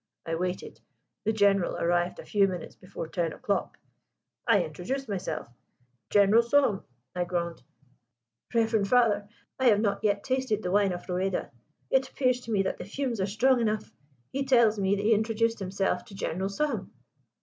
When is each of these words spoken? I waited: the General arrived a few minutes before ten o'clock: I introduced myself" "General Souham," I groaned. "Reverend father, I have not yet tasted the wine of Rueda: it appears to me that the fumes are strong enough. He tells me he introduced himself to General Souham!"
I 0.25 0.33
waited: 0.33 0.81
the 1.25 1.31
General 1.31 1.75
arrived 1.75 2.17
a 2.17 2.25
few 2.25 2.47
minutes 2.47 2.75
before 2.75 3.07
ten 3.07 3.33
o'clock: 3.33 3.77
I 4.47 4.63
introduced 4.63 5.07
myself" 5.07 5.47
"General 6.15 6.41
Souham," 6.41 6.83
I 7.15 7.23
groaned. 7.23 7.61
"Reverend 8.51 8.87
father, 8.87 9.29
I 9.59 9.65
have 9.65 9.79
not 9.79 10.03
yet 10.03 10.23
tasted 10.23 10.63
the 10.63 10.71
wine 10.71 10.91
of 10.91 11.07
Rueda: 11.07 11.51
it 11.91 12.09
appears 12.09 12.39
to 12.41 12.51
me 12.51 12.63
that 12.63 12.79
the 12.79 12.85
fumes 12.85 13.21
are 13.21 13.27
strong 13.27 13.59
enough. 13.61 13.91
He 14.31 14.43
tells 14.43 14.79
me 14.79 14.95
he 14.95 15.13
introduced 15.13 15.59
himself 15.59 16.03
to 16.05 16.15
General 16.15 16.49
Souham!" 16.49 16.89